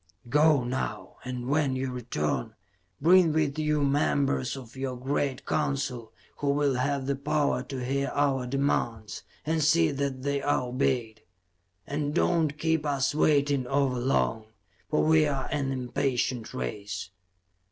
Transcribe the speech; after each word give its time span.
"Go, 0.29 0.63
now 0.63 1.17
and 1.23 1.47
when 1.47 1.75
you 1.75 1.91
return, 1.91 2.55
bring 2.99 3.31
with 3.33 3.59
you 3.59 3.83
members 3.83 4.57
of 4.57 4.75
your 4.75 4.97
great 4.97 5.45
Council 5.45 6.11
who 6.37 6.49
will 6.49 6.73
have 6.73 7.05
the 7.05 7.15
power 7.15 7.61
to 7.61 7.85
hear 7.85 8.09
our 8.15 8.47
demands, 8.47 9.21
and 9.45 9.63
see 9.63 9.91
that 9.91 10.23
they 10.23 10.41
are 10.41 10.63
obeyed. 10.69 11.21
And 11.85 12.15
do 12.15 12.27
not 12.29 12.57
keep 12.57 12.83
us 12.83 13.13
waiting 13.13 13.67
over 13.67 13.97
long, 13.99 14.47
for 14.89 15.03
we 15.03 15.27
are 15.27 15.45
an 15.51 15.71
impatient 15.71 16.51
race." 16.51 17.11